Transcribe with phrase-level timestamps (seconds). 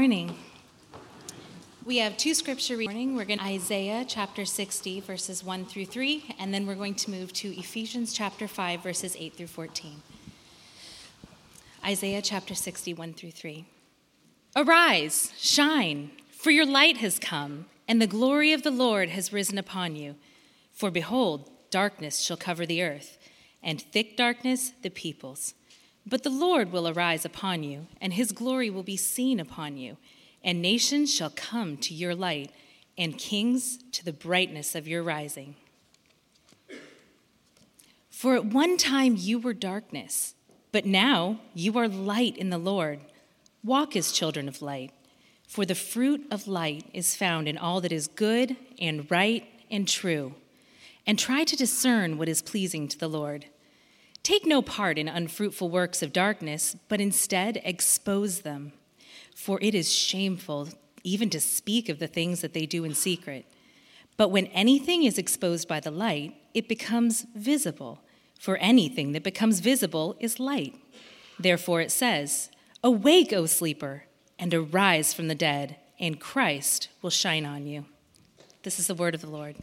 [0.00, 0.34] Morning.
[1.84, 3.14] We have two scripture readings.
[3.14, 7.10] We're going to Isaiah chapter 60 verses 1 through 3 and then we're going to
[7.10, 10.00] move to Ephesians chapter 5 verses 8 through 14.
[11.84, 13.66] Isaiah chapter 60 1 through 3.
[14.56, 19.58] Arise, shine, for your light has come, and the glory of the Lord has risen
[19.58, 20.14] upon you.
[20.72, 23.18] For behold, darkness shall cover the earth,
[23.62, 25.52] and thick darkness the peoples.
[26.10, 29.96] But the Lord will arise upon you, and his glory will be seen upon you,
[30.42, 32.50] and nations shall come to your light,
[32.98, 35.54] and kings to the brightness of your rising.
[38.10, 40.34] For at one time you were darkness,
[40.72, 43.00] but now you are light in the Lord.
[43.62, 44.90] Walk as children of light,
[45.46, 49.86] for the fruit of light is found in all that is good and right and
[49.86, 50.34] true.
[51.06, 53.46] And try to discern what is pleasing to the Lord.
[54.22, 58.72] Take no part in unfruitful works of darkness, but instead expose them.
[59.34, 60.68] For it is shameful
[61.02, 63.46] even to speak of the things that they do in secret.
[64.16, 68.00] But when anything is exposed by the light, it becomes visible.
[68.38, 70.74] For anything that becomes visible is light.
[71.38, 72.50] Therefore it says,
[72.84, 74.04] Awake, O sleeper,
[74.38, 77.86] and arise from the dead, and Christ will shine on you.
[78.62, 79.56] This is the word of the Lord.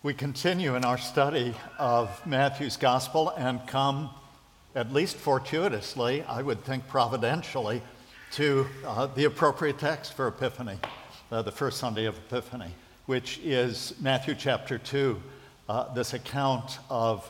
[0.00, 4.10] We continue in our study of Matthew's gospel and come,
[4.76, 7.82] at least fortuitously, I would think providentially,
[8.34, 10.78] to uh, the appropriate text for Epiphany,
[11.32, 12.70] uh, the first Sunday of Epiphany,
[13.06, 15.20] which is Matthew chapter 2,
[15.68, 17.28] uh, this account of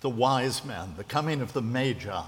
[0.00, 2.24] the wise men, the coming of the Magi.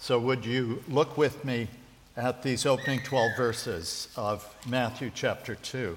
[0.00, 1.68] So, would you look with me
[2.16, 5.96] at these opening 12 verses of Matthew chapter 2?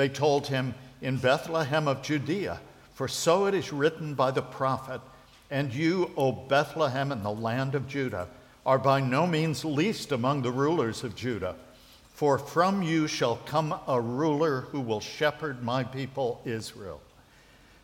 [0.00, 2.58] They told him, In Bethlehem of Judea,
[2.94, 5.02] for so it is written by the prophet,
[5.50, 8.26] And you, O Bethlehem in the land of Judah,
[8.64, 11.54] are by no means least among the rulers of Judah.
[12.14, 17.02] For from you shall come a ruler who will shepherd my people Israel.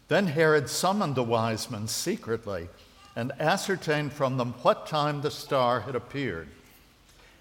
[0.09, 2.71] Then Herod summoned the wise men secretly
[3.15, 6.49] and ascertained from them what time the star had appeared.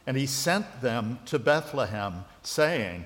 [0.05, 3.05] And he sent them to Bethlehem, saying,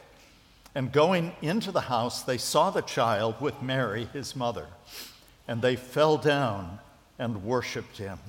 [0.73, 4.67] And going into the house, they saw the child with Mary, his mother,
[5.47, 6.79] and they fell down
[7.19, 8.19] and worshiped him.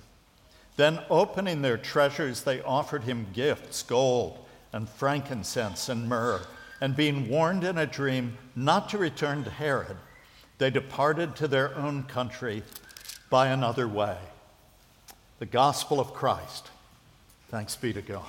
[0.76, 4.38] Then, opening their treasures, they offered him gifts gold
[4.72, 6.40] and frankincense and myrrh.
[6.80, 9.96] And being warned in a dream not to return to Herod,
[10.58, 12.64] they departed to their own country
[13.30, 14.16] by another way.
[15.38, 16.70] The gospel of Christ.
[17.48, 18.24] Thanks be to God.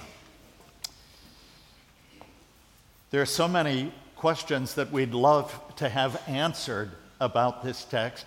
[3.09, 3.91] There are so many
[4.23, 6.89] questions that we'd love to have answered
[7.19, 8.25] about this text,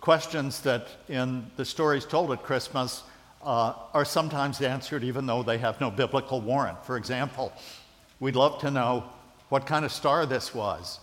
[0.00, 3.02] questions that in the stories told at Christmas
[3.42, 6.82] uh, are sometimes answered even though they have no biblical warrant.
[6.86, 7.52] For example,
[8.20, 9.04] we'd love to know
[9.50, 10.98] what kind of star this was.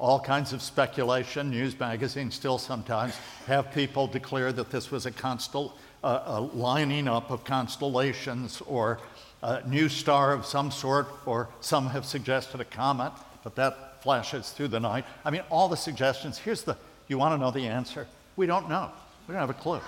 [0.00, 1.50] All kinds of speculation.
[1.50, 3.14] News magazines still sometimes
[3.46, 5.70] have people declare that this was a, constel-
[6.02, 8.98] uh, a lining up of constellations or
[9.40, 13.12] a new star of some sort, or some have suggested a comet
[13.48, 15.06] but that flashes through the night.
[15.24, 16.36] I mean, all the suggestions.
[16.36, 16.76] Here's the
[17.08, 18.06] you want to know the answer?
[18.36, 18.90] We don't know.
[19.26, 19.80] We don't have a clue.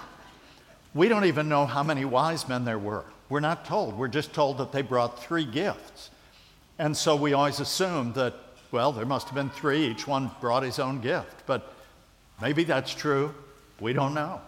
[0.94, 3.04] We don't even know how many wise men there were.
[3.28, 3.98] We're not told.
[3.98, 6.08] We're just told that they brought three gifts.
[6.78, 8.32] And so we always assume that,
[8.72, 9.88] well, there must have been three.
[9.88, 11.44] Each one brought his own gift.
[11.44, 11.70] But
[12.40, 13.34] maybe that's true.
[13.78, 14.40] We don't know.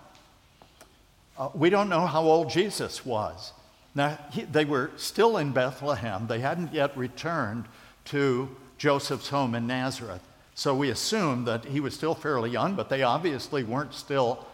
[1.36, 3.52] Uh, we don't know how old Jesus was.
[3.94, 6.28] Now, he, they were still in Bethlehem.
[6.28, 7.66] They hadn't yet returned
[8.06, 8.48] to
[8.82, 10.22] Joseph's home in Nazareth.
[10.56, 14.44] So we assume that he was still fairly young, but they obviously weren't still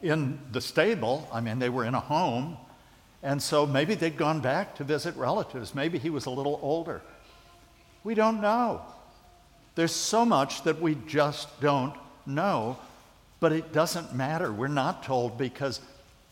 [0.00, 1.28] in the stable.
[1.30, 2.56] I mean, they were in a home.
[3.22, 5.74] And so maybe they'd gone back to visit relatives.
[5.74, 7.02] Maybe he was a little older.
[8.02, 8.80] We don't know.
[9.74, 11.92] There's so much that we just don't
[12.24, 12.78] know,
[13.40, 14.50] but it doesn't matter.
[14.50, 15.82] We're not told because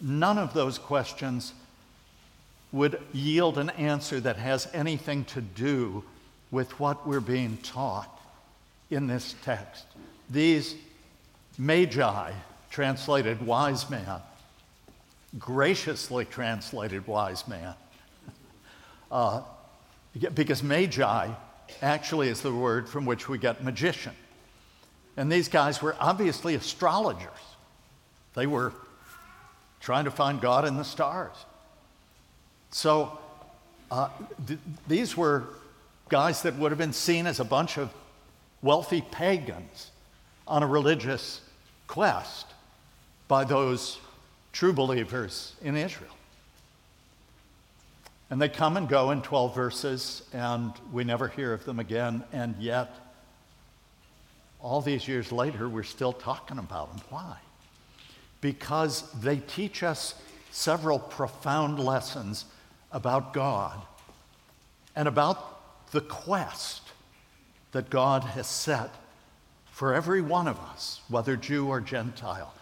[0.01, 1.53] none of those questions
[2.73, 6.05] would yield an answer that has anything to do
[6.55, 8.09] with what we're being taught
[8.89, 9.87] in this text.
[10.31, 10.77] These
[11.59, 12.31] magi,
[12.71, 14.21] translated wise man,
[15.37, 17.75] graciously translated wise man,
[19.11, 19.43] uh,
[20.35, 21.29] because magi
[21.83, 24.15] actually is the word from which we get magician.
[25.17, 27.31] And these guys were obviously astrologers.
[28.35, 28.73] They were
[29.81, 31.35] trying to find God in the stars.
[32.71, 33.19] So
[33.91, 34.09] uh,
[34.47, 35.47] th- these were
[36.09, 37.93] guys that would have been seen as a bunch of
[38.63, 39.91] wealthy pagans
[40.47, 41.41] on a religious
[41.87, 42.47] quest
[43.29, 43.99] by those
[44.53, 46.11] true believers in Israel.
[48.31, 52.25] And they come and go in 12 verses, and we never hear of them again,
[52.33, 52.91] and yet,
[54.61, 57.05] all these years later, we're still talking about them.
[57.11, 57.37] Why?
[58.41, 60.15] Because they teach us
[60.51, 62.47] several profound lessons
[62.93, 63.81] about God
[64.97, 65.54] and about
[65.95, 66.83] the quest
[67.73, 68.91] that God has set
[69.67, 72.53] for every one of us, whether Jew or Gentile.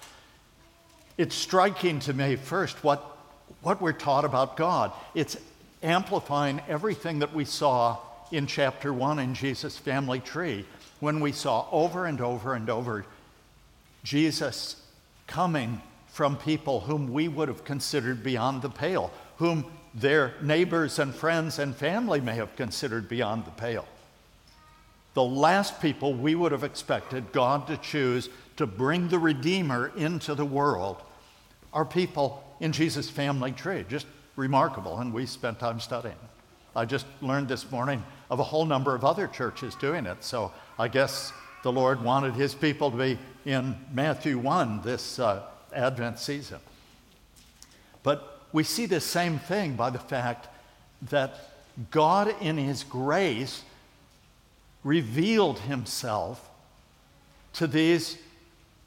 [1.18, 3.18] It's striking to me, first, what,
[3.62, 4.92] what we're taught about God.
[5.14, 5.36] It's
[5.82, 7.98] amplifying everything that we saw
[8.30, 10.64] in chapter one in Jesus' family tree,
[11.00, 13.04] when we saw over and over and over
[14.04, 14.76] Jesus
[15.26, 21.14] coming from people whom we would have considered beyond the pale, whom their neighbors and
[21.14, 23.86] friends and family may have considered beyond the pale.
[25.14, 30.34] The last people we would have expected God to choose to bring the Redeemer into
[30.34, 31.02] the world
[31.72, 33.84] are people in Jesus' family tree.
[33.88, 34.06] Just
[34.36, 36.16] remarkable, and we spent time studying.
[36.74, 40.52] I just learned this morning of a whole number of other churches doing it, so
[40.78, 45.42] I guess the Lord wanted his people to be in Matthew 1 this uh,
[45.74, 46.60] Advent season.
[48.02, 50.48] But we see the same thing by the fact
[51.10, 51.34] that
[51.90, 53.62] God, in His grace,
[54.84, 56.48] revealed Himself
[57.54, 58.18] to these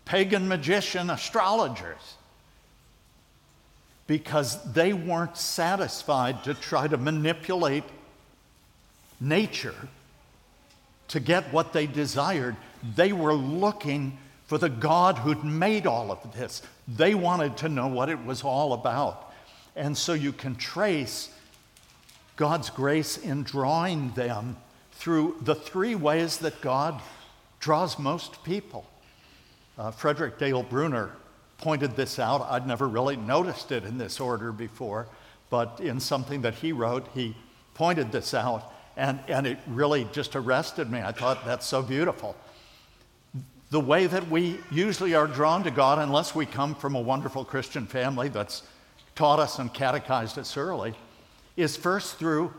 [0.05, 2.15] pagan magician astrologers
[4.07, 7.83] because they weren't satisfied to try to manipulate
[9.19, 9.87] nature
[11.07, 12.55] to get what they desired.
[12.95, 16.61] They were looking for the God who'd made all of this.
[16.87, 19.24] They wanted to know what it was all about.
[19.75, 21.29] And so you can trace
[22.35, 24.57] God's grace in drawing them
[24.93, 27.01] through the three ways that God
[27.59, 28.85] draws most people.
[29.77, 31.11] Uh, Frederick Dale Bruner
[31.57, 32.41] pointed this out.
[32.49, 35.07] I'd never really noticed it in this order before,
[35.49, 37.35] but in something that he wrote, he
[37.73, 41.01] pointed this out, and, and it really just arrested me.
[41.01, 42.35] I thought that's so beautiful.
[43.71, 47.43] The way that we usually are drawn to God, unless we come from a wonderful
[47.43, 48.63] Christian family that's
[49.15, 50.93] taught us and catechized us early,
[51.55, 52.53] is first through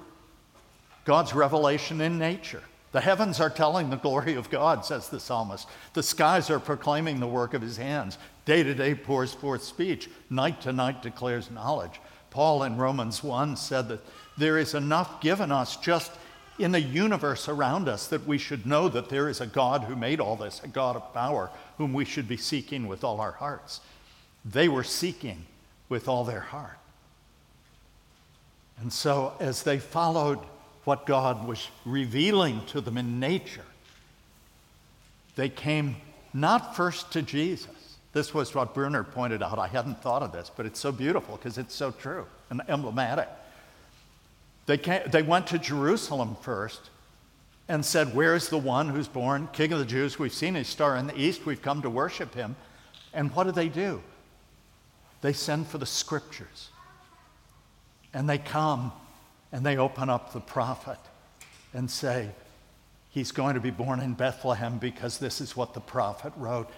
[1.05, 2.63] God's revelation in nature.
[2.93, 5.69] The heavens are telling the glory of God, says the psalmist.
[5.93, 8.17] The skies are proclaiming the work of his hands.
[8.47, 10.09] Day to day pours forth speech.
[10.31, 12.01] Night to night declares knowledge.
[12.31, 14.05] Paul in Romans 1 said that
[14.39, 16.13] there is enough given us just
[16.59, 19.95] in the universe around us that we should know that there is a God who
[19.95, 23.33] made all this, a God of power, whom we should be seeking with all our
[23.33, 23.81] hearts.
[24.45, 25.45] They were seeking
[25.89, 26.79] with all their heart.
[28.79, 30.39] And so, as they followed
[30.85, 33.65] what God was revealing to them in nature,
[35.35, 35.97] they came
[36.35, 37.97] not first to Jesus.
[38.13, 39.59] This was what Bruner pointed out.
[39.59, 43.29] I hadn't thought of this, but it's so beautiful because it's so true and emblematic.
[44.67, 46.91] They, came, they went to Jerusalem first
[47.69, 50.19] and said, Where is the one who's born King of the Jews?
[50.19, 51.47] We've seen his star in the east.
[51.47, 52.57] We've come to worship him.
[53.13, 54.03] And what do they do?
[55.21, 56.71] They send for the scriptures.
[58.13, 58.93] And they come
[59.53, 60.99] and they open up the prophet
[61.73, 62.31] and say,
[63.11, 66.69] He's going to be born in Bethlehem because this is what the prophet wrote.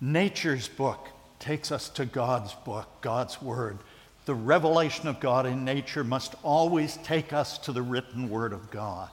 [0.00, 1.08] Nature's book
[1.38, 3.78] takes us to God's book, God's word.
[4.24, 8.70] The revelation of God in nature must always take us to the written word of
[8.70, 9.10] God.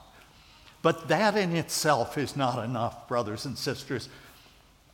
[0.82, 4.08] But that in itself is not enough, brothers and sisters.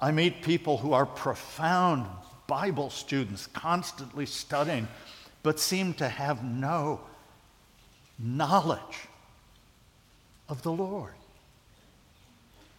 [0.00, 2.06] I meet people who are profound
[2.52, 4.86] Bible students, constantly studying,
[5.42, 7.00] but seem to have no
[8.18, 9.08] knowledge
[10.50, 11.14] of the Lord.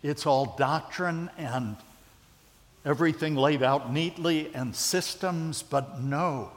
[0.04, 1.76] It's all doctrine and
[2.86, 6.52] everything laid out neatly and systems, but no,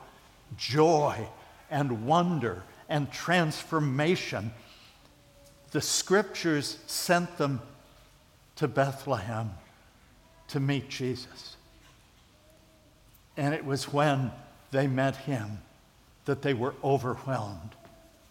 [0.58, 1.26] joy
[1.70, 4.52] and wonder and transformation.
[5.70, 7.62] The scriptures sent them
[8.56, 9.52] to Bethlehem
[10.48, 11.55] to meet Jesus.
[13.36, 14.32] And it was when
[14.70, 15.58] they met him
[16.24, 17.70] that they were overwhelmed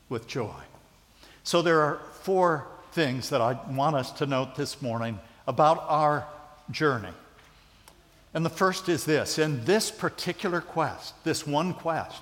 [0.10, 0.62] with joy.
[1.44, 6.26] So there are four things that I want us to note this morning about our
[6.72, 7.14] journey.
[8.34, 12.22] And the first is this in this particular quest, this one quest,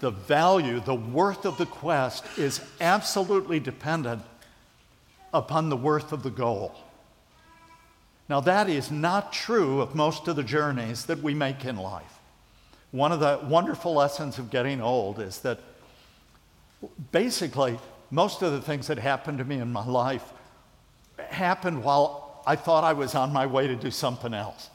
[0.00, 4.22] the value, the worth of the quest is absolutely dependent
[5.34, 6.74] upon the worth of the goal.
[8.28, 12.18] Now, that is not true of most of the journeys that we make in life.
[12.90, 15.60] One of the wonderful lessons of getting old is that
[17.10, 17.78] basically
[18.10, 20.24] most of the things that happened to me in my life
[21.18, 24.70] happened while I thought I was on my way to do something else.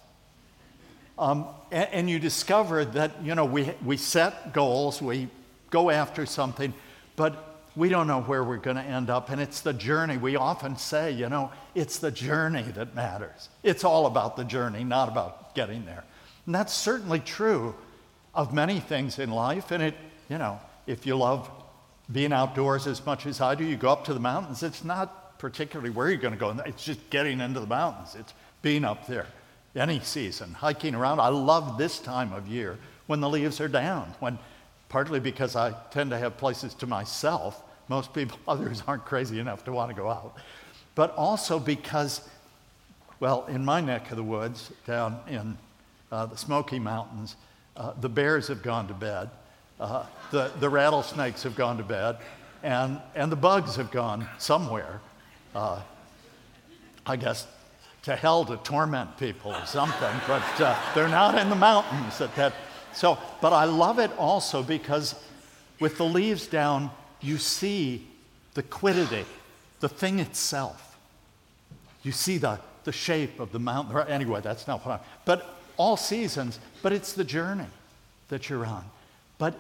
[1.18, 5.28] Um, and, and, you discover that, you know, we, we set goals, we
[5.70, 6.74] go after something,
[7.16, 9.30] but we don't know where we're going to end up.
[9.30, 10.18] And it's the journey.
[10.18, 13.50] We often say, you know, it's the journey that matters.
[13.64, 16.04] It's all about the journey, not about getting there.
[16.46, 17.76] And that's certainly true
[18.36, 19.72] of many things in life.
[19.72, 19.96] And it,
[20.30, 21.50] you know, if you love
[22.12, 24.62] being outdoors as much as I do, you go up to the mountains.
[24.62, 28.34] It's not particularly where you're going to go, it's just getting into the mountains, it's
[28.62, 29.28] being up there
[29.76, 31.20] any season, hiking around.
[31.20, 32.78] I love this time of year
[33.08, 34.40] when the leaves are down, when
[34.94, 37.64] partly because I tend to have places to myself.
[37.88, 40.36] Most people, others aren't crazy enough to want to go out.
[40.94, 42.30] But also because,
[43.20, 45.58] well, in my neck of the woods, down in
[46.12, 47.38] uh, the Smoky Mountains,
[47.76, 49.32] uh, the bears have gone to bed,
[49.80, 52.18] uh, the, the rattlesnakes have gone to bed,
[52.62, 55.02] and, and the bugs have gone somewhere.
[55.56, 55.82] Uh,
[57.08, 57.48] I guess
[58.04, 62.36] to hell to torment people or something, but uh, they're not in the mountains at
[62.36, 62.54] that.
[62.94, 65.16] So, but I love it also because
[65.80, 68.08] with the leaves down, you see
[68.54, 69.26] the quiddity,
[69.80, 70.98] the thing itself.
[72.04, 73.98] You see the, the shape of the mountain.
[74.08, 75.06] Anyway, that's not what I'm.
[75.26, 77.66] But all seasons, but it's the journey
[78.30, 78.86] that you're on.
[79.38, 79.60] But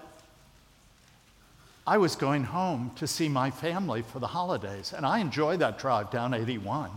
[1.85, 5.79] I was going home to see my family for the holidays, and I enjoy that
[5.79, 6.89] drive down 81.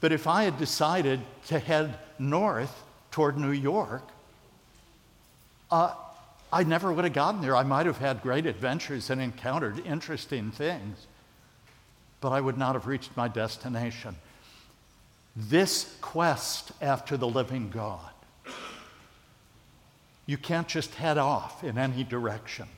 [0.00, 4.02] But if I had decided to head north toward New York,
[5.70, 5.94] uh,
[6.52, 7.56] I never would have gotten there.
[7.56, 11.06] I might have had great adventures and encountered interesting things,
[12.20, 14.16] but I would not have reached my destination.
[15.34, 18.10] This quest after the living God,
[20.24, 22.68] you can't just head off in any direction.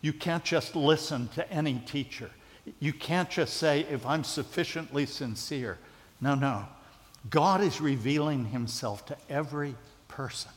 [0.00, 2.30] You can't just listen to any teacher.
[2.78, 5.78] You can't just say, if I'm sufficiently sincere,
[6.20, 6.66] no, no.
[7.30, 9.74] God is revealing himself to every
[10.08, 10.50] person.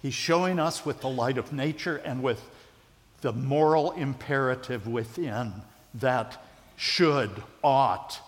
[0.00, 2.42] He's showing us with the light of nature and with
[3.20, 5.52] the moral imperative within
[5.94, 6.42] that
[6.76, 7.30] should,
[7.62, 8.20] ought,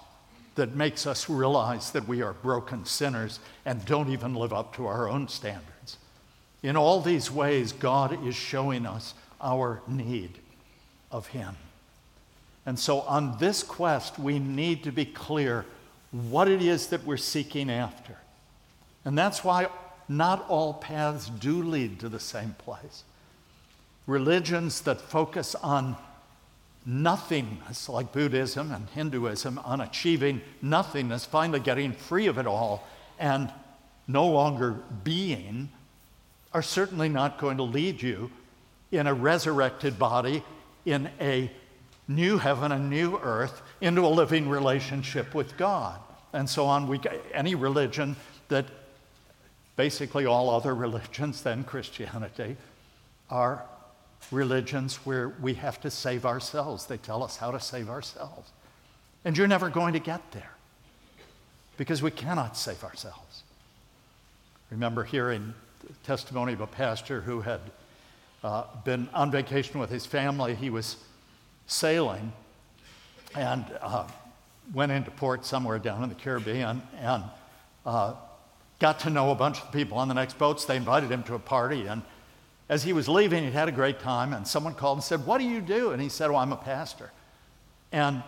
[0.56, 4.86] that makes us realize that we are broken sinners and don't even live up to
[4.86, 5.96] our own standards.
[6.62, 10.38] In all these ways, God is showing us our need
[11.10, 11.56] of Him.
[12.66, 15.64] And so, on this quest, we need to be clear
[16.10, 18.16] what it is that we're seeking after.
[19.04, 19.68] And that's why
[20.10, 23.04] not all paths do lead to the same place.
[24.08, 25.96] Religions that focus on
[26.84, 32.84] nothingness, like Buddhism and Hinduism, on achieving nothingness, finally getting free of it all,
[33.20, 33.52] and
[34.08, 34.72] no longer
[35.04, 35.68] being,
[36.52, 38.32] are certainly not going to lead you
[38.90, 40.42] in a resurrected body
[40.84, 41.48] in a
[42.08, 46.00] new heaven and new earth into a living relationship with God.
[46.32, 46.88] And so on.
[46.88, 47.00] We,
[47.32, 48.16] any religion
[48.48, 48.66] that
[49.80, 52.54] basically all other religions than Christianity
[53.30, 53.64] are
[54.30, 56.84] religions where we have to save ourselves.
[56.84, 58.50] They tell us how to save ourselves.
[59.24, 60.50] And you're never going to get there
[61.78, 63.42] because we cannot save ourselves.
[64.70, 65.54] Remember hearing
[65.86, 67.60] the testimony of a pastor who had
[68.44, 70.54] uh, been on vacation with his family.
[70.54, 70.98] He was
[71.66, 72.34] sailing
[73.34, 74.06] and uh,
[74.74, 77.24] went into port somewhere down in the Caribbean and
[77.86, 78.12] uh,
[78.80, 80.64] got to know a bunch of people on the next boats.
[80.64, 81.86] They invited him to a party.
[81.86, 82.02] And
[82.68, 84.32] as he was leaving, he had a great time.
[84.32, 85.92] And someone called and said, What do you do?
[85.92, 87.10] And he said, Oh, I'm a pastor.
[87.92, 88.22] And,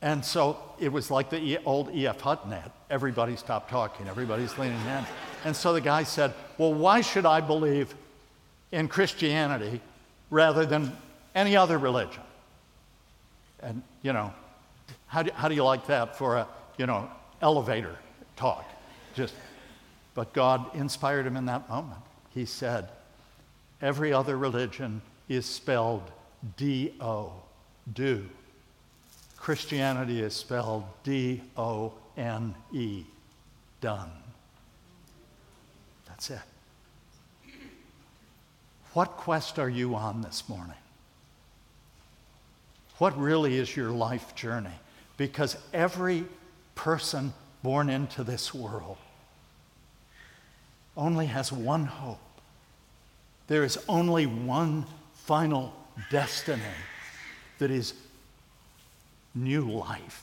[0.00, 2.20] and so it was like the old E.F.
[2.20, 2.70] Hutton ad.
[2.88, 5.04] Everybody stopped talking, everybody's leaning in.
[5.44, 7.94] And so the guy said, Well, why should I believe
[8.72, 9.80] in Christianity
[10.30, 10.96] rather than
[11.34, 12.22] any other religion?
[13.62, 14.32] And, you know,
[15.06, 17.10] how do, how do you like that for a, you know,
[17.42, 17.96] elevator
[18.36, 18.64] talk.
[19.20, 19.34] Just,
[20.14, 22.00] but God inspired him in that moment.
[22.30, 22.88] He said,
[23.82, 26.10] Every other religion is spelled
[26.56, 27.34] D O,
[27.92, 28.26] do.
[29.36, 33.04] Christianity is spelled D O N E,
[33.82, 34.10] done.
[36.08, 36.40] That's it.
[38.94, 40.72] What quest are you on this morning?
[42.96, 44.80] What really is your life journey?
[45.18, 46.24] Because every
[46.74, 48.96] person born into this world
[51.00, 52.18] only has one hope.
[53.48, 55.74] There is only one final
[56.10, 56.62] destiny
[57.58, 57.94] that is
[59.34, 60.22] new life.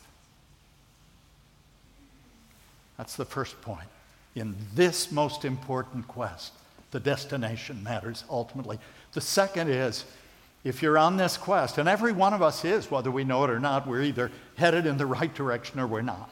[2.97, 3.87] That's the first point.
[4.35, 6.53] In this most important quest,
[6.91, 8.79] the destination matters ultimately.
[9.13, 10.05] The second is
[10.63, 13.49] if you're on this quest, and every one of us is, whether we know it
[13.49, 16.29] or not, we're either headed in the right direction or we're not.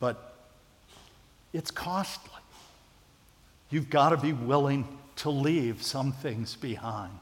[0.00, 0.27] But
[1.58, 2.30] it's costly.
[3.68, 4.86] You've got to be willing
[5.16, 7.18] to leave some things behind.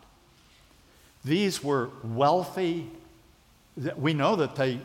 [1.25, 2.91] These were wealthy,
[3.97, 4.79] we know that they,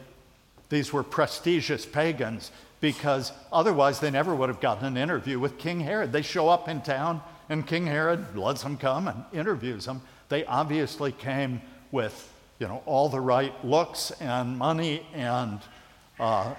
[0.69, 5.81] these were prestigious pagans because otherwise they never would have gotten an interview with King
[5.81, 6.13] Herod.
[6.13, 10.01] They show up in town and King Herod lets them come and interviews them.
[10.29, 15.59] They obviously came with, you know, all the right looks and money and
[16.21, 16.53] uh,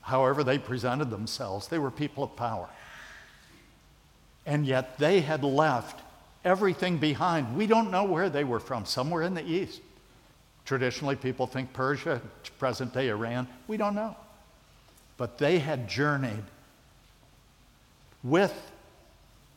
[0.00, 1.68] however they presented themselves.
[1.68, 2.68] They were people of power.
[4.46, 6.00] And yet they had left
[6.44, 7.56] everything behind.
[7.56, 9.80] We don't know where they were from, somewhere in the east.
[10.64, 12.20] Traditionally, people think Persia,
[12.58, 13.48] present day Iran.
[13.66, 14.16] We don't know.
[15.16, 16.44] But they had journeyed
[18.22, 18.54] with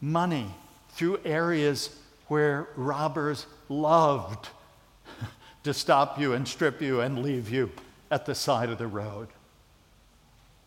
[0.01, 0.47] money
[0.89, 1.95] through areas
[2.27, 4.49] where robbers loved
[5.63, 7.71] to stop you and strip you and leave you
[8.11, 9.27] at the side of the road.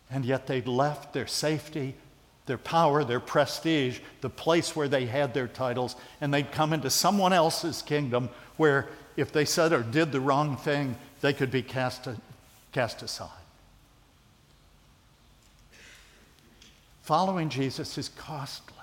[0.09, 1.95] And yet they'd left their safety
[2.47, 6.89] their power, their prestige, the place where they had their titles, and they'd come into
[6.89, 11.61] someone else's kingdom where if they said or did the wrong thing, they could be
[11.61, 12.07] cast,
[12.71, 13.29] cast aside.
[17.03, 18.75] Following Jesus is costly.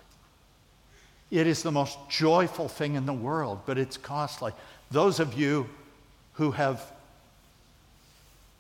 [1.31, 4.53] It is the most joyful thing in the world, but it's costly.
[4.91, 5.69] Those of you
[6.35, 6.93] who have,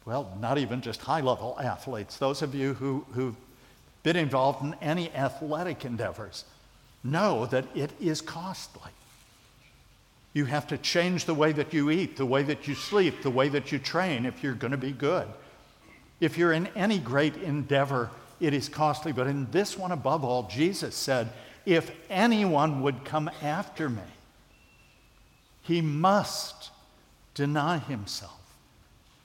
[0.05, 3.37] well, not even just high level athletes, those of you who, who've
[4.03, 6.45] been involved in any athletic endeavors
[7.03, 8.91] know that it is costly.
[10.35, 13.31] You have to change the way that you eat, the way that you sleep, the
[13.31, 15.29] way that you train if you're going to be good.
[16.21, 19.13] If you're in any great endeavor, it is costly.
[19.13, 21.31] But in this one, above all, Jesus said,
[21.65, 24.03] If anyone would come after me,
[25.63, 26.71] he must
[27.35, 28.44] deny himself,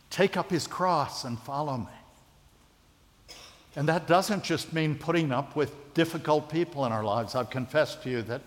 [0.09, 3.33] take up his cross, and follow me.
[3.75, 7.35] And that doesn't just mean putting up with difficult people in our lives.
[7.35, 8.41] I've confessed to you that,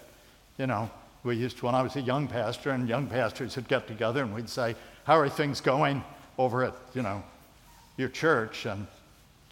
[0.59, 0.91] you know,
[1.25, 4.23] we used to, when I was a young pastor, and young pastors would get together
[4.23, 6.03] and we'd say, How are things going
[6.37, 7.23] over at, you know,
[7.97, 8.67] your church?
[8.67, 8.87] And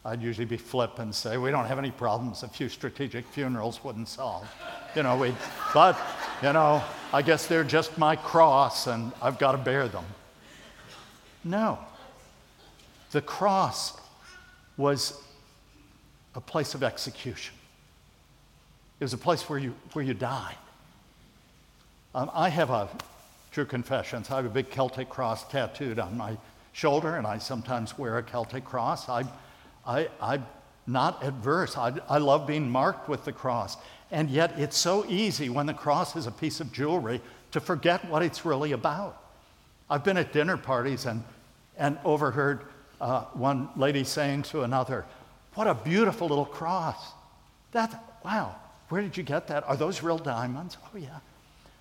[0.04, 3.84] I'd usually be flip and say, We don't have any problems a few strategic funerals
[3.84, 4.48] wouldn't solve.
[4.96, 5.32] You know, we,
[5.72, 5.96] but,
[6.42, 10.04] you know, I guess they're just my cross and I've got to bear them.
[11.44, 11.78] No.
[13.10, 13.98] The cross
[14.76, 15.20] was
[16.34, 17.54] a place of execution.
[18.98, 20.56] It was a place where you, where you died.
[22.14, 22.88] Um, I have a,
[23.50, 26.36] true confessions, I have a big Celtic cross tattooed on my
[26.72, 29.08] shoulder, and I sometimes wear a Celtic cross.
[29.08, 29.24] I,
[29.86, 30.46] I, I'm
[30.86, 31.76] not adverse.
[31.76, 33.76] I, I love being marked with the cross.
[34.10, 37.20] And yet, it's so easy when the cross is a piece of jewelry
[37.52, 39.20] to forget what it's really about.
[39.88, 41.22] I've been at dinner parties and,
[41.76, 42.64] and overheard
[43.00, 45.06] uh, one lady saying to another,
[45.54, 47.12] what a beautiful little cross.
[47.72, 48.54] That, wow,
[48.88, 49.68] where did you get that?
[49.68, 50.76] Are those real diamonds?
[50.84, 51.18] Oh, yeah.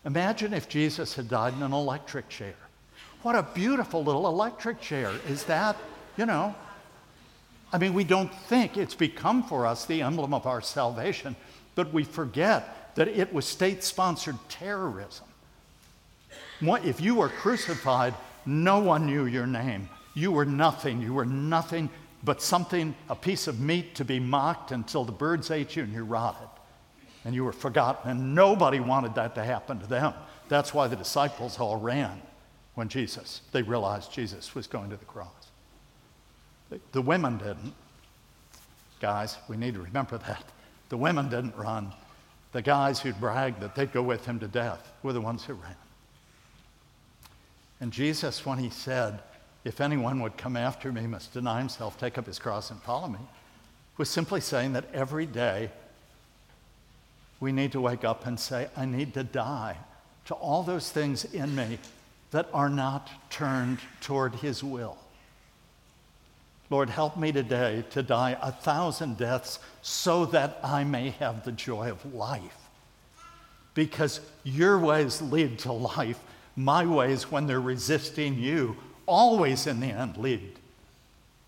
[0.05, 2.55] Imagine if Jesus had died in an electric chair.
[3.21, 5.11] What a beautiful little electric chair.
[5.27, 5.75] Is that,
[6.17, 6.55] you know,
[7.73, 11.35] I mean, we don't think it's become for us the emblem of our salvation,
[11.75, 15.27] but we forget that it was state sponsored terrorism.
[16.61, 19.89] If you were crucified, no one knew your name.
[20.13, 21.01] You were nothing.
[21.01, 21.89] You were nothing
[22.23, 25.93] but something, a piece of meat to be mocked until the birds ate you and
[25.93, 26.49] you rotted
[27.25, 28.11] and you were forgotten.
[28.11, 30.13] And nobody wanted that to happen to them.
[30.47, 32.21] That's why the disciples all ran
[32.75, 35.27] when Jesus, they realized Jesus was going to the cross.
[36.91, 37.73] The women didn't.
[38.99, 40.43] Guys, we need to remember that.
[40.89, 41.93] The women didn't run.
[42.51, 45.53] The guys who'd bragged that they'd go with him to death were the ones who
[45.53, 45.75] ran.
[47.79, 49.19] And Jesus, when he said,
[49.63, 53.07] if anyone would come after me, must deny himself, take up his cross, and follow
[53.07, 53.19] me,
[53.97, 55.69] was simply saying that every day
[57.39, 59.77] we need to wake up and say, I need to die
[60.25, 61.79] to all those things in me
[62.31, 64.97] that are not turned toward his will.
[66.69, 71.51] Lord, help me today to die a thousand deaths so that I may have the
[71.51, 72.57] joy of life.
[73.73, 76.19] Because your ways lead to life,
[76.55, 78.77] my ways, when they're resisting you,
[79.09, 80.59] always in the end lead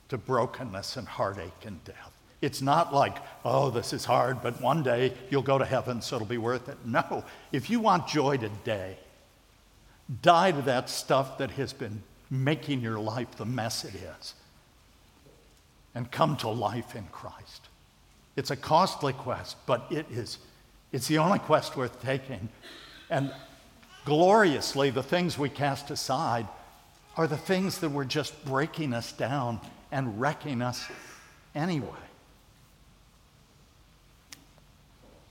[0.09, 2.11] to brokenness and heartache and death.
[2.41, 6.15] It's not like, oh, this is hard, but one day you'll go to heaven, so
[6.15, 6.77] it'll be worth it.
[6.83, 7.23] No.
[7.51, 8.97] If you want joy today,
[10.21, 14.33] die to that stuff that has been making your life the mess it is
[15.93, 17.67] and come to life in Christ.
[18.35, 20.39] It's a costly quest, but it is
[20.91, 22.49] it's the only quest worth taking.
[23.09, 23.31] And
[24.05, 26.47] gloriously, the things we cast aside
[27.21, 29.59] are the things that were just breaking us down
[29.91, 30.83] and wrecking us
[31.53, 31.87] anyway.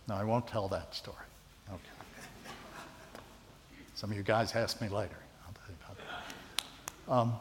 [0.08, 1.16] No, I won't tell that story.
[1.68, 2.54] Okay.
[3.96, 5.16] Some of you guys ask me later.
[5.44, 5.96] I'll tell you about
[7.08, 7.12] that.
[7.12, 7.32] Um,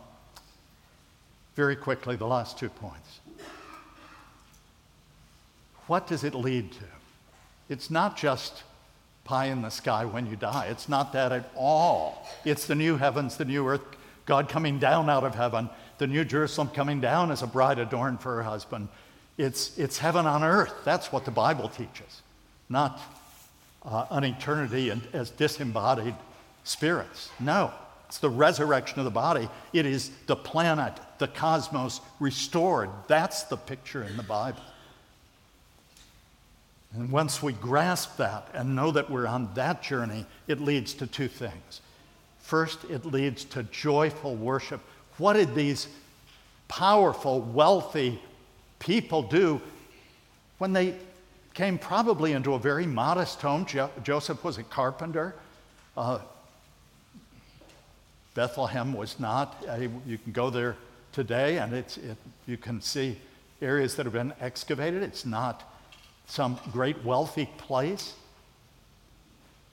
[1.54, 3.20] very quickly, the last two points.
[5.86, 6.86] What does it lead to?
[7.70, 8.64] It's not just
[9.26, 10.66] pie in the sky when you die.
[10.72, 12.28] It's not that at all.
[12.46, 13.84] It's the new heavens, the new earth,
[14.30, 18.22] God coming down out of heaven, the new Jerusalem coming down as a bride adorned
[18.22, 18.88] for her husband.
[19.40, 20.72] It's, it's heaven on earth.
[20.86, 22.22] That's what the Bible teaches,
[22.70, 23.02] not
[23.84, 26.14] uh, an eternity and, as disembodied
[26.64, 27.32] spirits.
[27.40, 27.74] No,
[28.06, 29.50] it's the resurrection of the body.
[29.74, 32.92] It is the planet, the cosmos restored.
[33.08, 34.62] That's the picture in the Bible.
[36.94, 41.08] And once we grasp that and know that we're on that journey, it leads to
[41.08, 41.82] two things.
[42.50, 44.82] First, it leads to joyful worship.
[45.20, 45.88] What did these
[46.68, 48.20] powerful, wealthy
[48.80, 49.62] people do
[50.58, 50.96] when they
[51.54, 53.68] came probably into a very modest home?
[53.68, 55.36] Jo- Joseph was a carpenter.
[55.96, 56.22] Uh,
[58.34, 59.64] Bethlehem was not.
[59.70, 60.76] Uh, you can go there
[61.12, 63.16] today and it's, it, you can see
[63.62, 65.04] areas that have been excavated.
[65.04, 65.72] It's not
[66.26, 68.16] some great wealthy place.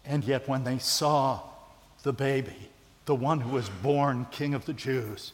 [0.05, 1.41] And yet, when they saw
[2.07, 2.55] the baby,
[3.07, 5.33] the one who was born King of the Jews,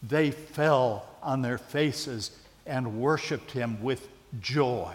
[0.00, 2.30] they fell on their faces
[2.66, 4.06] and worshiped him with
[4.40, 4.94] joy.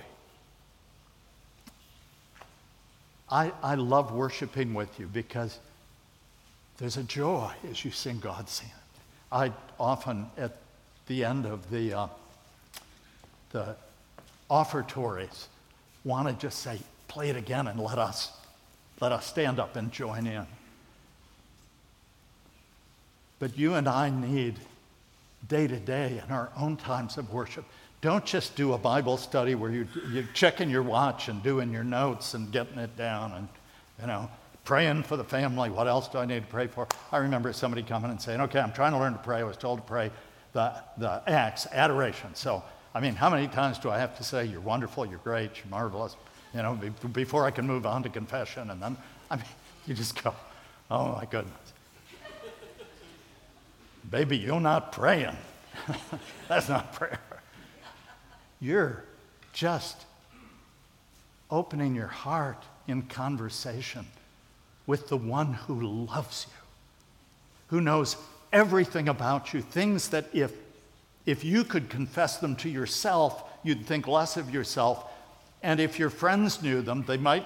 [3.30, 5.60] I, I love worshiping with you because
[6.78, 8.72] there's a joy as you sing God's hand.
[9.30, 10.56] I often, at
[11.08, 12.08] the end of the, uh,
[13.52, 13.76] the
[14.50, 15.50] offertories,
[16.06, 16.80] want to just say,
[17.10, 18.32] play it again and let us,
[19.02, 20.48] let us stand up and join in.
[23.40, 24.56] But you and I need
[25.48, 27.66] day to day in our own times of worship.
[28.02, 31.84] Don't just do a Bible study where you, you're checking your watch and doing your
[31.84, 33.48] notes and getting it down and,
[34.00, 34.30] you know,
[34.64, 35.70] praying for the family.
[35.70, 36.88] What else do I need to pray for?
[37.12, 39.40] I remember somebody coming and saying, okay, I'm trying to learn to pray.
[39.40, 40.12] I was told to pray
[40.54, 42.36] the, the acts, adoration.
[42.36, 45.52] So I mean, how many times do I have to say, you're wonderful, you're great,
[45.58, 46.16] you're marvelous,
[46.54, 46.80] you know,
[47.14, 48.72] before I can move on to confession?
[48.72, 48.98] And then,
[49.30, 49.46] I mean,
[49.88, 50.34] you just go,
[50.90, 51.69] oh my goodness.
[54.10, 55.36] Baby, you're not praying.
[56.48, 57.20] That's not prayer.
[58.60, 59.04] You're
[59.54, 60.06] just
[61.52, 64.06] opening your heart in conversation
[64.88, 66.54] with the one who loves you,
[67.68, 68.18] who knows
[68.52, 70.54] everything about you, things that if
[71.26, 75.12] if you could confess them to yourself, you'd think less of yourself.
[75.62, 77.46] And if your friends knew them, they might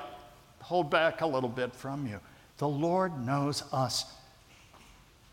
[0.62, 2.21] hold back a little bit from you.
[2.60, 4.06] The Lord knows us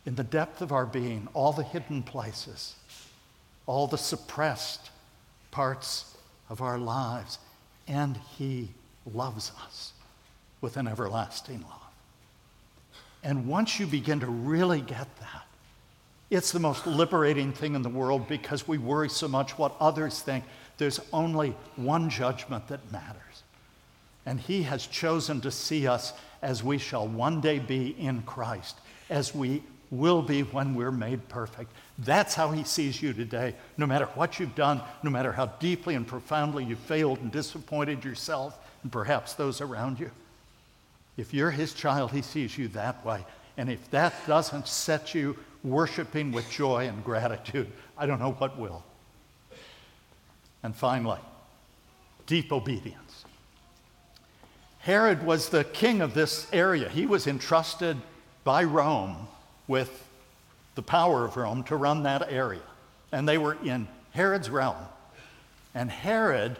[0.07, 2.75] in the depth of our being, all the hidden places,
[3.67, 4.91] all the suppressed
[5.51, 6.17] parts
[6.49, 7.39] of our lives,
[7.87, 8.71] and He
[9.13, 9.93] loves us
[10.61, 11.81] with an everlasting love.
[13.23, 15.45] And once you begin to really get that,
[16.31, 20.21] it's the most liberating thing in the world because we worry so much what others
[20.23, 20.45] think.
[20.79, 23.43] There's only one judgment that matters.
[24.25, 28.79] And He has chosen to see us as we shall one day be in Christ,
[29.11, 31.73] as we will be when we're made perfect.
[31.99, 33.55] That's how He sees you today.
[33.77, 38.05] No matter what you've done, no matter how deeply and profoundly you failed and disappointed
[38.05, 40.11] yourself and perhaps those around you.
[41.17, 43.25] If you're His child, He sees you that way.
[43.57, 47.71] And if that doesn't set you worshiping with joy and gratitude.
[47.97, 48.83] I don't know what will.
[50.63, 51.19] And finally,
[52.27, 53.25] deep obedience.
[54.81, 56.89] Herod was the king of this area.
[56.89, 57.99] He was entrusted
[58.45, 59.29] by Rome
[59.71, 60.05] with
[60.75, 62.61] the power of Rome to run that area.
[63.13, 64.85] And they were in Herod's realm.
[65.77, 66.57] And Herod,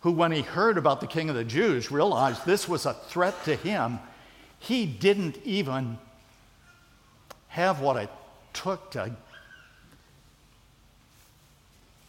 [0.00, 3.34] who, when he heard about the king of the Jews, realized this was a threat
[3.44, 3.98] to him,
[4.58, 5.98] he didn't even
[7.48, 8.10] have what it
[8.54, 9.14] took to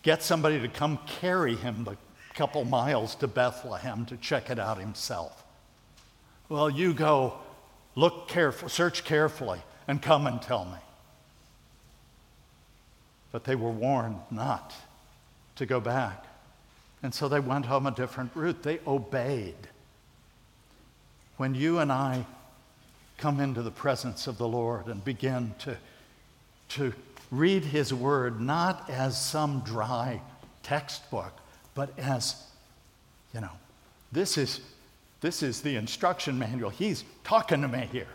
[0.03, 1.97] get somebody to come carry him the
[2.33, 5.43] couple miles to Bethlehem to check it out himself.
[6.47, 7.39] Well, you go
[7.95, 10.79] look careful, search carefully, and come and tell me.
[13.31, 14.73] But they were warned not
[15.55, 16.25] to go back.
[17.03, 18.63] And so they went home a different route.
[18.63, 19.55] They obeyed.
[21.37, 22.25] When you and I
[23.17, 25.77] come into the presence of the Lord and begin to,
[26.69, 26.93] to
[27.31, 30.21] read His Word not as some dry
[30.63, 31.33] textbook,
[31.75, 32.43] but as,
[33.33, 33.51] you know,
[34.11, 34.61] this is,
[35.21, 36.69] this is the instruction manual.
[36.69, 38.07] He's talking to me here.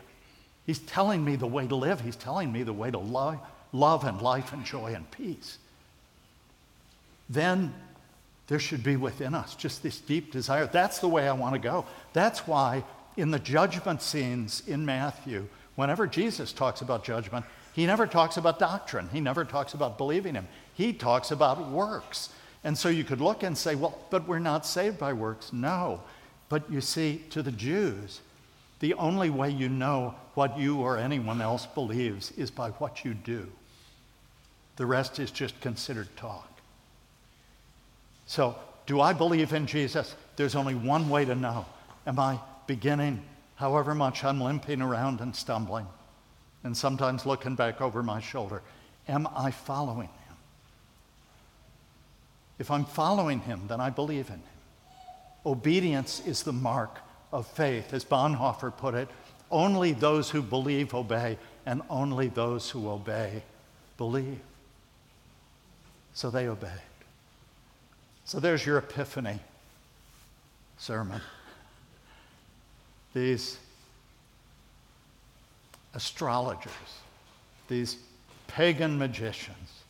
[0.67, 3.39] He's telling me the way to live, He's telling me the way to love,
[3.73, 5.59] love and life and joy and peace.
[7.29, 7.75] Then
[8.49, 10.67] there should be within us just this deep desire.
[10.67, 11.87] That's the way I want to go.
[12.13, 12.85] That's why
[13.17, 18.59] in the judgment scenes in Matthew, whenever Jesus talks about judgment, he never talks about
[18.59, 19.09] doctrine.
[19.13, 20.47] He never talks about believing him.
[20.75, 22.29] He talks about works.
[22.65, 25.53] And so you could look and say, well, but we're not saved by works.
[25.53, 26.03] No.
[26.49, 28.21] But you see, to the Jews,
[28.83, 33.15] the only way you know what you or anyone else believes is by what you
[33.15, 33.47] do.
[34.75, 36.51] The rest is just considered talk.
[38.27, 40.17] So, do I believe in Jesus?
[40.35, 41.65] There's only one way to know.
[42.09, 43.23] Am I beginning,
[43.55, 45.87] however much I'm limping around and stumbling,
[46.65, 48.63] and sometimes looking back over my shoulder?
[49.07, 50.37] Am I following him?
[52.59, 54.43] If I'm following him, then I believe in him.
[55.47, 56.99] Obedience is the mark
[57.33, 57.93] of faith.
[57.95, 59.09] As Bonhoeffer put it,
[59.51, 63.43] only those who believe obey, and only those who obey
[63.97, 64.41] believe.
[66.15, 66.71] So they obeyed.
[68.25, 69.41] So there's your epiphany
[70.79, 71.21] sermon.
[73.15, 73.59] These
[75.95, 76.73] astrologers,
[77.69, 77.99] these
[78.47, 79.83] pagan magicians,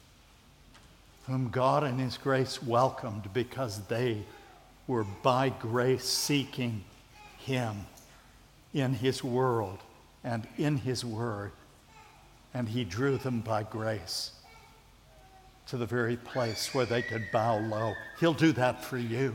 [1.27, 4.19] whom God in His grace welcomed because they
[4.89, 6.83] were by grace seeking
[7.45, 7.87] Him
[8.73, 9.79] in His world
[10.25, 11.53] and in His Word,
[12.55, 14.33] and He drew them by grace
[15.67, 17.95] to the very place where they could bow low.
[18.21, 19.35] He'll do that for you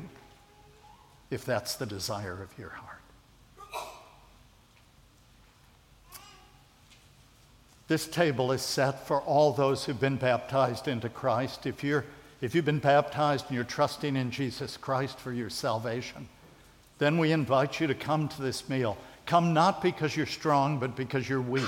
[1.30, 2.94] if that's the desire of your heart.
[7.88, 11.66] This table is set for all those who've been baptized into Christ.
[11.66, 12.04] If, you're,
[12.42, 16.28] if you've been baptized and you're trusting in Jesus Christ for your salvation,
[16.98, 18.98] then we invite you to come to this meal.
[19.26, 21.66] Come not because you're strong, but because you're weak.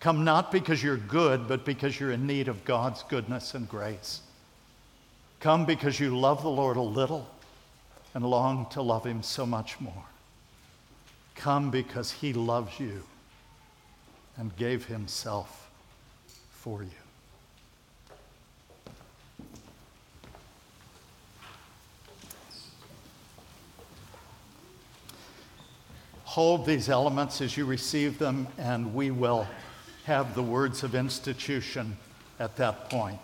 [0.00, 4.20] Come not because you're good, but because you're in need of God's goodness and grace.
[5.40, 7.28] Come because you love the Lord a little
[8.14, 10.04] and long to love Him so much more.
[11.34, 13.04] Come because He loves you
[14.36, 15.70] and gave himself
[16.50, 17.01] for you.
[26.32, 29.46] Hold these elements as you receive them, and we will
[30.04, 31.94] have the words of institution
[32.38, 33.20] at that point.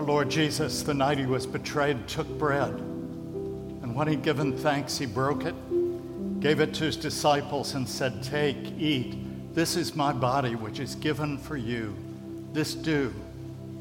[0.00, 2.70] Our Lord Jesus, the night he was betrayed, took bread.
[2.70, 5.54] And when he'd given thanks, he broke it,
[6.40, 9.54] gave it to his disciples, and said, Take, eat.
[9.54, 11.94] This is my body, which is given for you.
[12.54, 13.12] This do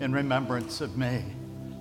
[0.01, 1.23] in remembrance of me.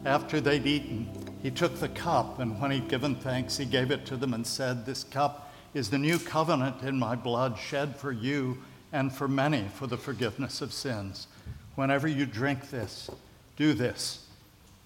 [0.05, 1.11] After they'd eaten,
[1.43, 4.47] he took the cup, and when he'd given thanks, he gave it to them and
[4.47, 8.59] said, This cup is the new covenant in my blood, shed for you
[8.93, 11.27] and for many for the forgiveness of sins.
[11.75, 13.11] Whenever you drink this,
[13.57, 14.27] do this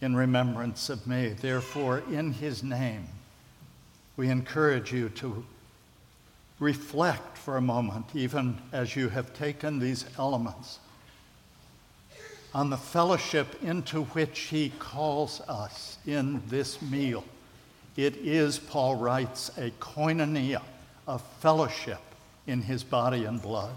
[0.02, 1.28] in remembrance of me.
[1.28, 3.06] Therefore, in his name,
[4.16, 5.44] we encourage you to
[6.58, 10.80] reflect for a moment, even as you have taken these elements,
[12.52, 17.24] on the fellowship into which he calls us in this meal.
[17.96, 20.62] It is, Paul writes, a koinonia,
[21.08, 22.00] a fellowship
[22.46, 23.74] in his body and blood.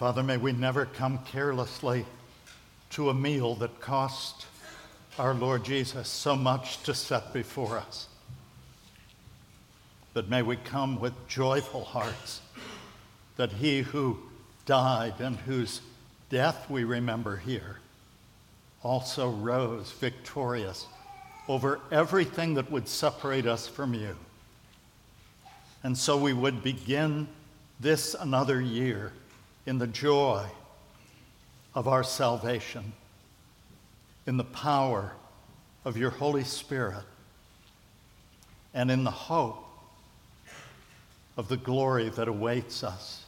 [0.00, 2.06] Father, may we never come carelessly
[2.88, 4.46] to a meal that cost
[5.18, 8.08] our Lord Jesus so much to set before us.
[10.14, 12.40] But may we come with joyful hearts
[13.36, 14.18] that he who
[14.64, 15.82] died and whose
[16.30, 17.76] death we remember here
[18.82, 20.86] also rose victorious
[21.46, 24.16] over everything that would separate us from you.
[25.82, 27.28] And so we would begin
[27.80, 29.12] this another year
[29.66, 30.44] in the joy
[31.74, 32.92] of our salvation,
[34.26, 35.12] in the power
[35.84, 37.04] of your Holy Spirit,
[38.74, 39.64] and in the hope
[41.36, 43.19] of the glory that awaits us